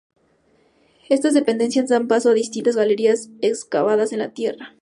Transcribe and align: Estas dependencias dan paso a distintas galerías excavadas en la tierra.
Estas 1.11 1.35
dependencias 1.35 1.87
dan 1.87 2.07
paso 2.07 2.31
a 2.31 2.33
distintas 2.33 2.75
galerías 2.75 3.29
excavadas 3.39 4.11
en 4.11 4.17
la 4.17 4.33
tierra. 4.33 4.73